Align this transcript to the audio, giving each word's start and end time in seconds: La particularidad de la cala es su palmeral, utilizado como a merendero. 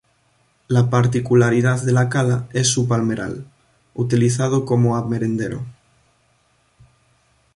La 0.67 0.89
particularidad 0.89 1.83
de 1.83 1.91
la 1.91 2.09
cala 2.09 2.47
es 2.53 2.67
su 2.69 2.87
palmeral, 2.87 3.45
utilizado 3.93 4.65
como 4.65 4.97
a 4.97 5.05
merendero. 5.07 5.63